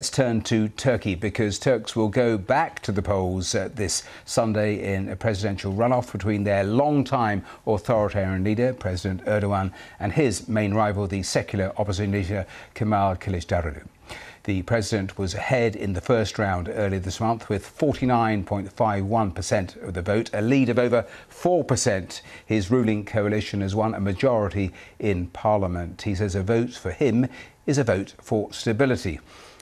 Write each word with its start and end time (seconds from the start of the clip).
Let's 0.00 0.10
turn 0.10 0.42
to 0.42 0.68
Turkey 0.68 1.16
because 1.16 1.58
Turks 1.58 1.96
will 1.96 2.06
go 2.06 2.38
back 2.38 2.80
to 2.82 2.92
the 2.92 3.02
polls 3.02 3.52
uh, 3.52 3.68
this 3.74 4.04
Sunday 4.24 4.94
in 4.94 5.08
a 5.08 5.16
presidential 5.16 5.72
runoff 5.72 6.12
between 6.12 6.44
their 6.44 6.62
long-time 6.62 7.44
authoritarian 7.66 8.44
leader, 8.44 8.72
President 8.72 9.24
Erdogan, 9.24 9.72
and 9.98 10.12
his 10.12 10.46
main 10.46 10.72
rival, 10.72 11.08
the 11.08 11.24
secular 11.24 11.72
opposition 11.78 12.12
leader, 12.12 12.46
Kemal 12.74 13.16
Kılıçdaroğlu. 13.16 13.88
The 14.44 14.62
president 14.62 15.18
was 15.18 15.34
ahead 15.34 15.74
in 15.74 15.94
the 15.94 16.00
first 16.00 16.38
round 16.38 16.68
earlier 16.68 17.00
this 17.00 17.18
month 17.18 17.48
with 17.48 17.66
49.51% 17.66 19.82
of 19.82 19.94
the 19.94 20.02
vote, 20.02 20.30
a 20.32 20.40
lead 20.40 20.68
of 20.68 20.78
over 20.78 21.06
4%. 21.28 22.20
His 22.46 22.70
ruling 22.70 23.04
coalition 23.04 23.62
has 23.62 23.74
won 23.74 23.96
a 23.96 24.00
majority 24.00 24.70
in 25.00 25.26
parliament. 25.26 26.02
He 26.02 26.14
says 26.14 26.36
a 26.36 26.42
vote 26.44 26.74
for 26.74 26.92
him 26.92 27.26
is 27.66 27.78
a 27.78 27.84
vote 27.84 28.14
for 28.20 28.52
stability. 28.52 29.18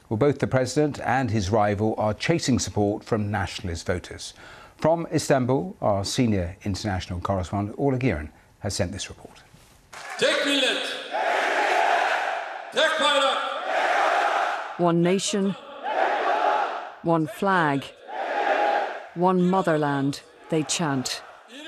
Well, 0.09 0.16
both 0.16 0.38
the 0.38 0.46
president 0.46 1.00
and 1.00 1.30
his 1.30 1.50
rival 1.50 1.95
are 1.98 2.14
chasing 2.14 2.61
support 2.61 3.03
from 3.03 3.31
nationalist 3.31 3.86
voters. 3.86 4.35
From 4.76 5.07
Istanbul, 5.12 5.76
our 5.81 6.04
senior 6.04 6.57
international 6.62 7.18
correspondent, 7.21 7.76
Orla 7.76 7.98
Guerin, 7.98 8.31
has 8.61 8.75
sent 8.75 8.93
this 8.93 9.08
report. 9.08 9.43
Tek 10.18 10.46
millet. 10.46 10.82
Tek 12.72 12.90
bayrak. 13.00 14.79
One 14.79 15.03
nation, 15.03 15.57
one 17.03 17.26
flag, 17.26 17.84
one 19.14 19.43
motherland, 19.43 20.20
they 20.50 20.62
chant. 20.62 21.23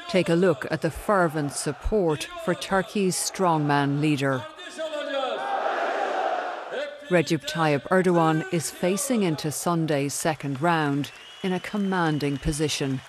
Take 0.08 0.28
a 0.28 0.34
look 0.34 0.66
at 0.70 0.82
the 0.82 0.90
fervent 0.90 1.52
support 1.52 2.28
for 2.44 2.54
Turkey's 2.54 3.16
strongman 3.16 4.00
leader. 4.00 4.44
Recep 7.10 7.48
Tayyip 7.48 7.88
Erdogan 7.88 8.44
is 8.52 8.70
facing 8.70 9.22
into 9.22 9.50
Sunday's 9.50 10.12
second 10.12 10.60
round 10.60 11.10
in 11.42 11.54
a 11.54 11.60
commanding 11.60 12.36
position. 12.36 13.00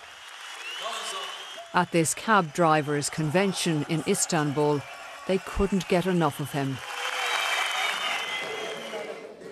At 1.73 1.91
this 1.91 2.13
cab 2.13 2.53
drivers' 2.53 3.09
convention 3.09 3.85
in 3.89 4.05
Istanbul, 4.07 4.81
they 5.27 5.39
couldn't 5.39 5.89
get 5.89 6.05
enough 6.05 6.39
of 6.39 6.53
him. 6.53 6.77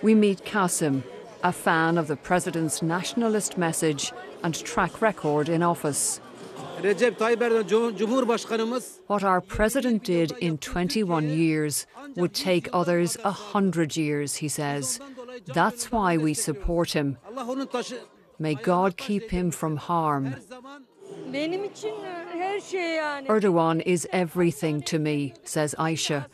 We 0.02 0.14
meet 0.14 0.46
Kasim, 0.46 1.04
a 1.44 1.52
fan 1.52 1.98
of 1.98 2.08
the 2.08 2.16
president's 2.16 2.80
nationalist 2.80 3.58
message 3.58 4.14
and 4.42 4.54
track 4.54 5.02
record 5.02 5.50
in 5.50 5.62
office. 5.62 6.22
Recep 6.82 7.18
Tayyip 7.18 7.42
Erdoğan 7.42 7.96
Cumhurbaşkanımız 7.96 8.96
What 9.08 9.24
our 9.24 9.40
president 9.40 10.04
did 10.04 10.30
in 10.40 10.56
21 10.56 11.22
years 11.22 11.86
would 12.14 12.34
take 12.34 12.70
others 12.72 13.16
a 13.24 13.32
hundred 13.32 13.96
years, 13.96 14.42
he 14.42 14.48
says. 14.48 15.00
That's 15.54 15.82
why 15.90 16.16
we 16.16 16.34
support 16.34 16.94
him. 16.94 17.16
Allah 17.30 17.50
onun 17.50 17.66
taşı 17.66 17.98
May 18.38 18.54
God 18.54 18.96
keep 18.96 19.32
him 19.32 19.50
from 19.50 19.76
harm. 19.76 20.24
her 20.24 20.40
zaman 20.40 20.86
Benim 21.32 21.64
için 21.64 21.94
her 22.38 22.60
şey 22.60 22.90
yani. 22.94 23.28
Erdogan 23.28 23.80
is 23.80 24.06
everything 24.12 24.84
to 24.84 24.98
me, 24.98 25.32
says 25.44 25.74
Aisha. 25.74 26.26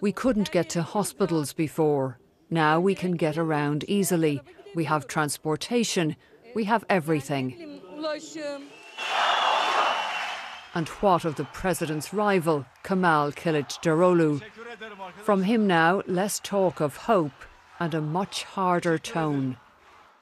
We 0.00 0.12
couldn't 0.12 0.52
get 0.52 0.70
to 0.70 0.82
hospitals 0.82 1.58
before. 1.58 2.18
Now 2.50 2.88
we 2.88 2.94
can 2.94 3.12
get 3.12 3.38
around 3.38 3.84
easily. 3.88 4.40
We 4.74 4.84
have 4.84 5.06
transportation. 5.06 6.16
We 6.54 6.64
have 6.64 6.84
everything. 6.88 7.54
And 10.74 10.88
what 11.00 11.24
of 11.24 11.34
the 11.34 11.44
president's 11.44 12.14
rival, 12.14 12.64
Kemal 12.84 13.32
Kılıçdaroğlu? 13.32 14.40
From 15.24 15.42
him 15.42 15.66
now, 15.66 16.02
less 16.06 16.38
talk 16.40 16.80
of 16.80 16.96
hope 16.96 17.44
and 17.80 17.94
a 17.94 18.00
much 18.00 18.44
harder 18.44 18.98
tone. 18.98 19.56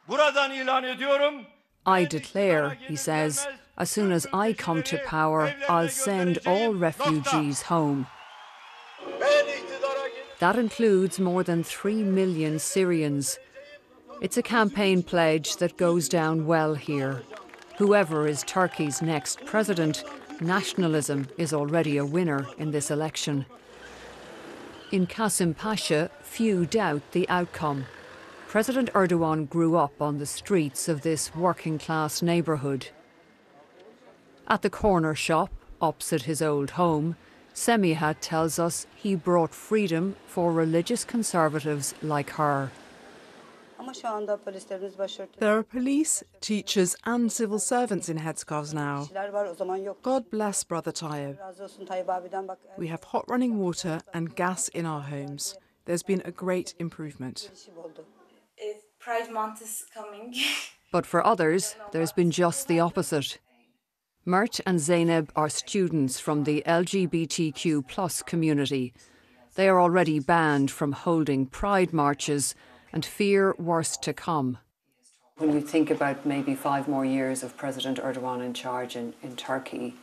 Buradan 0.08 0.52
ilan 0.52 0.84
ediyorum. 0.84 1.46
I 1.84 2.04
declare, 2.04 2.78
he 2.88 2.96
says, 2.96 3.46
as 3.76 3.90
soon 3.90 4.10
as 4.10 4.26
I 4.32 4.52
come 4.52 4.82
to 4.84 4.98
power, 5.06 5.54
I'll 5.68 5.88
send 5.88 6.38
all 6.46 6.72
refugees 6.74 7.62
home. 7.62 8.06
Ben 9.20 9.46
iktidara 9.46 10.08
gelip 10.08 10.38
That 10.38 10.56
includes 10.56 11.18
more 11.20 11.42
than 11.42 11.62
3 11.62 12.02
million 12.02 12.58
Syrians. 12.58 13.38
It's 14.20 14.36
a 14.36 14.42
campaign 14.42 15.02
pledge 15.02 15.56
that 15.56 15.76
goes 15.76 16.08
down 16.08 16.46
well 16.46 16.74
here. 16.74 17.22
Whoever 17.78 18.26
is 18.26 18.42
Turkey's 18.42 19.00
next 19.00 19.44
president, 19.44 20.02
nationalism 20.40 21.28
is 21.38 21.52
already 21.52 21.96
a 21.96 22.04
winner 22.04 22.44
in 22.58 22.72
this 22.72 22.90
election. 22.90 23.46
In 24.90 25.06
Kasim 25.06 25.54
Pasha, 25.54 26.10
few 26.20 26.66
doubt 26.66 27.02
the 27.12 27.28
outcome. 27.28 27.86
President 28.48 28.92
Erdogan 28.94 29.48
grew 29.48 29.76
up 29.76 30.02
on 30.02 30.18
the 30.18 30.26
streets 30.26 30.88
of 30.88 31.02
this 31.02 31.32
working 31.36 31.78
class 31.78 32.20
neighbourhood. 32.20 32.88
At 34.48 34.62
the 34.62 34.70
corner 34.70 35.14
shop, 35.14 35.52
opposite 35.80 36.22
his 36.22 36.42
old 36.42 36.70
home, 36.70 37.14
Semihat 37.54 38.16
tells 38.20 38.58
us 38.58 38.88
he 38.96 39.14
brought 39.14 39.54
freedom 39.54 40.16
for 40.26 40.52
religious 40.52 41.04
conservatives 41.04 41.94
like 42.02 42.30
her. 42.30 42.72
There 45.38 45.56
are 45.58 45.62
police, 45.62 46.22
teachers, 46.40 46.96
and 47.04 47.32
civil 47.32 47.58
servants 47.58 48.08
in 48.08 48.18
headscarves 48.18 48.74
now. 48.74 49.02
kişiler 49.02 49.32
var 49.32 49.46
o 49.46 49.54
zaman 49.54 49.76
yok. 49.76 50.02
God 50.02 50.30
bless 50.32 50.70
Brother 50.70 50.92
Tayyip. 50.92 51.38
Razı 51.38 51.64
olsun 51.64 51.86
Tayyip 51.86 52.10
abiden 52.10 52.48
bak. 52.48 52.58
We 52.76 52.88
have 52.88 53.02
hot 53.04 53.24
running 53.30 53.52
water 53.52 54.00
and 54.14 54.36
gas 54.36 54.68
in 54.74 54.84
our 54.84 55.02
homes. 55.02 55.54
There's 55.86 56.08
been 56.08 56.22
a 56.24 56.30
great 56.30 56.74
improvement. 56.78 57.50
if 58.56 58.76
Pride 58.98 59.32
Month 59.32 59.62
is 59.62 59.86
coming. 59.94 60.34
But 60.92 61.06
for 61.06 61.26
others, 61.26 61.76
there's 61.92 62.12
been 62.12 62.30
just 62.30 62.66
the 62.66 62.80
opposite. 62.80 63.38
Mert 64.24 64.60
and 64.66 64.80
Zainab 64.80 65.30
are 65.36 65.50
students 65.50 66.18
from 66.18 66.44
the 66.44 66.62
LGBTQ 66.66 67.86
plus 67.88 68.22
community. 68.22 68.94
They 69.54 69.68
are 69.68 69.80
already 69.80 70.18
banned 70.18 70.70
from 70.70 70.92
holding 70.92 71.46
pride 71.46 71.92
marches 71.92 72.54
and 72.92 73.04
fear 73.04 73.54
worse 73.58 73.96
to 73.98 74.12
come. 74.12 74.58
When 75.36 75.52
you 75.52 75.60
think 75.60 75.90
about 75.90 76.26
maybe 76.26 76.54
five 76.54 76.88
more 76.88 77.04
years 77.04 77.42
of 77.42 77.56
President 77.56 77.98
Erdogan 77.98 78.44
in 78.44 78.54
charge 78.54 78.96
in, 78.96 79.14
in 79.22 79.36
Turkey, 79.36 79.94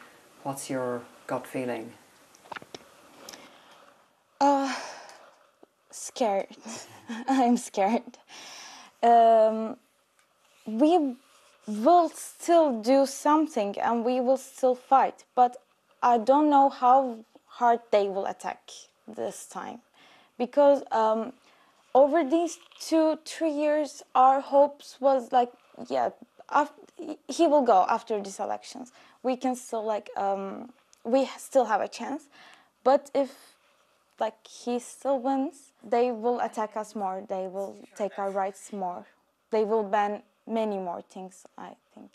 what's 0.44 0.70
your 0.70 1.02
gut 1.28 1.46
feeling? 1.46 1.92
scared. 6.16 6.48
I'm 7.28 7.58
scared. 7.58 8.18
Um, 9.04 9.78
we 10.66 11.16
will 11.68 12.10
still 12.10 12.82
do 12.82 13.06
something 13.06 13.78
and 13.80 14.06
we 14.06 14.20
will 14.22 14.38
still 14.38 14.76
fight, 14.76 15.26
but 15.36 15.58
I 16.02 16.18
don't 16.18 16.50
know 16.50 16.70
how 16.70 17.26
hard 17.48 17.80
they 17.92 18.08
will 18.08 18.26
attack 18.26 18.70
this 19.08 19.46
time. 19.46 19.80
Because 20.38 20.84
um, 20.92 21.34
over 21.96 22.30
these 22.30 22.60
two, 22.80 23.18
three 23.26 23.56
years, 23.64 24.04
our 24.14 24.42
hopes 24.42 24.98
was 25.00 25.32
like, 25.32 25.52
yeah, 25.90 26.10
af- 26.50 26.74
he 27.28 27.48
will 27.48 27.62
go 27.64 27.86
after 27.90 28.22
these 28.22 28.40
elections. 28.40 28.92
We 29.24 29.38
can 29.38 29.56
still 29.56 29.86
like, 29.86 30.10
um, 30.18 30.74
we 31.06 31.28
still 31.38 31.66
have 31.66 31.82
a 31.82 31.88
chance. 31.88 32.24
But 32.84 33.10
if 33.16 33.32
like 34.20 34.46
he 34.46 34.78
still 34.80 35.20
wins, 35.20 35.72
they 35.84 36.12
will 36.12 36.40
attack 36.42 36.76
us 36.76 36.96
more. 36.96 37.24
They 37.28 37.48
will 37.48 37.76
take 37.96 38.20
our 38.20 38.30
rights 38.30 38.74
more. 38.74 39.08
They 39.52 39.64
will 39.64 39.84
ban 39.84 40.24
many 40.46 40.78
more 40.78 41.02
things, 41.02 41.46
I 41.58 41.72
think. 41.94 42.12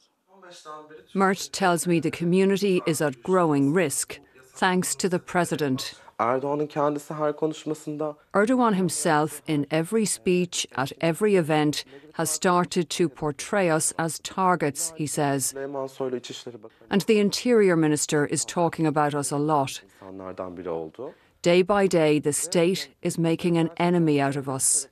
Mert 1.14 1.50
tells 1.52 1.86
me 1.86 2.00
the 2.00 2.10
community 2.10 2.82
is 2.86 3.00
at 3.00 3.22
growing 3.22 3.72
risk 3.72 4.20
thanks 4.54 4.94
to 4.94 5.08
the 5.08 5.18
president. 5.18 5.94
Erdoğan'ın 6.20 6.66
kendisi 6.66 7.14
her 7.14 7.36
konuşmasında 7.36 8.16
Erdogan 8.34 8.74
himself, 8.74 9.48
in 9.48 9.66
every 9.70 10.06
speech, 10.06 10.66
at 10.76 10.92
every 11.00 11.36
event, 11.36 11.84
has 12.12 12.30
started 12.30 12.90
to 12.98 13.08
portray 13.08 13.76
us 13.76 13.92
as 13.98 14.18
targets, 14.18 14.92
he 14.96 15.06
says. 15.06 15.44
Süleyman 15.44 15.86
Soylu 15.86 16.16
İçişleri 16.16 16.62
Bakanı 16.62 16.88
And 16.90 17.00
the 17.00 17.14
Interior 17.14 17.76
Minister 17.76 18.28
is 18.28 18.44
talking 18.44 18.96
about 18.96 19.14
us 19.14 19.32
a 19.32 19.48
lot. 19.48 19.82
insanlardan 20.02 20.56
biri 20.56 20.70
oldu. 20.70 21.12
Day 21.44 21.62
by 21.62 21.90
day, 21.90 22.22
the 22.22 22.32
state 22.32 22.88
is 23.02 23.18
making 23.18 23.58
an 23.58 23.70
enemy 23.76 24.24
out 24.24 24.36
of 24.36 24.48
us. 24.48 24.86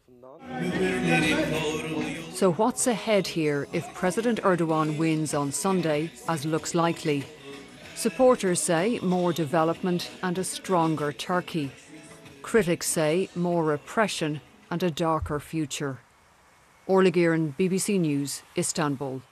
So, 2.35 2.53
what's 2.53 2.87
ahead 2.87 3.27
here 3.27 3.67
if 3.73 3.85
President 3.95 4.43
Erdogan 4.43 4.97
wins 4.97 5.35
on 5.35 5.51
Sunday, 5.53 6.11
as 6.29 6.45
looks 6.45 6.75
likely? 6.75 7.23
Supporters 7.99 8.61
say 8.61 9.01
more 9.03 9.33
development 9.33 10.09
and 10.23 10.39
a 10.39 10.45
stronger 10.45 11.11
Turkey. 11.13 11.73
Critics 12.43 12.87
say 12.87 13.29
more 13.35 13.65
repression 13.65 14.41
and 14.71 14.81
a 14.85 14.89
darker 14.89 15.41
future. 15.41 15.99
Orla 16.87 17.11
Guerin, 17.11 17.57
BBC 17.59 17.99
News, 17.99 18.45
Istanbul. 18.57 19.23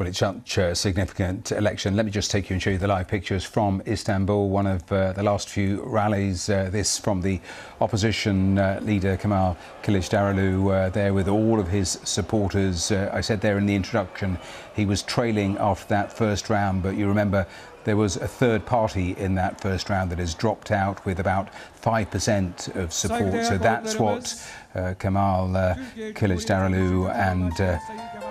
Well, 0.00 0.08
it's 0.08 0.20
such 0.20 0.56
a 0.56 0.74
significant 0.74 1.52
election. 1.52 1.94
Let 1.94 2.06
me 2.06 2.10
just 2.10 2.30
take 2.30 2.48
you 2.48 2.54
and 2.54 2.62
show 2.62 2.70
you 2.70 2.78
the 2.78 2.88
live 2.88 3.06
pictures 3.06 3.44
from 3.44 3.82
Istanbul, 3.86 4.48
one 4.48 4.66
of 4.66 4.90
uh, 4.90 5.12
the 5.12 5.22
last 5.22 5.50
few 5.50 5.82
rallies. 5.82 6.48
Uh, 6.48 6.70
this 6.72 6.96
from 6.96 7.20
the 7.20 7.38
opposition 7.82 8.58
uh, 8.58 8.80
leader 8.82 9.18
Kemal 9.18 9.58
Kılıçdaroğlu, 9.82 10.86
uh, 10.86 10.88
there 10.88 11.12
with 11.12 11.28
all 11.28 11.60
of 11.60 11.68
his 11.68 11.98
supporters. 12.02 12.90
Uh, 12.90 13.10
I 13.12 13.20
said 13.20 13.42
there 13.42 13.58
in 13.58 13.66
the 13.66 13.74
introduction 13.74 14.38
he 14.74 14.86
was 14.86 15.02
trailing 15.02 15.58
after 15.58 15.88
that 15.88 16.10
first 16.10 16.48
round, 16.48 16.82
but 16.82 16.96
you 16.96 17.06
remember 17.06 17.46
there 17.84 17.98
was 17.98 18.16
a 18.16 18.26
third 18.26 18.64
party 18.64 19.14
in 19.18 19.34
that 19.34 19.60
first 19.60 19.90
round 19.90 20.10
that 20.12 20.18
has 20.18 20.32
dropped 20.32 20.70
out 20.70 21.04
with 21.04 21.20
about 21.20 21.50
5% 21.82 22.74
of 22.74 22.94
support. 22.94 23.44
So 23.44 23.58
that's 23.58 23.98
what 23.98 24.34
uh, 24.74 24.94
Kemal 24.98 25.54
uh, 25.54 25.74
Kılıçdaroğlu 26.14 27.14
and 27.14 27.52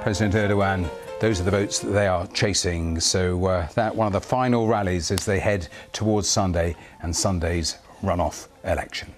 President 0.02 0.34
Erdogan 0.34 0.90
those 1.20 1.42
are 1.42 1.44
the 1.44 1.52
votes 1.52 1.80
that 1.80 1.92
they 1.92 2.08
are 2.08 2.28
chasing. 2.28 3.00
So 3.00 3.46
uh, 3.46 3.68
that 3.76 3.96
one 3.96 4.08
of 4.08 4.14
the 4.14 4.22
final 4.22 4.68
rallies 4.68 5.12
as 5.12 5.26
they 5.26 5.40
head 5.40 5.68
towards 5.92 6.28
Sunday 6.28 6.76
and 7.02 7.16
Sunday's 7.16 7.78
runoff 8.02 8.48
election. 8.64 9.14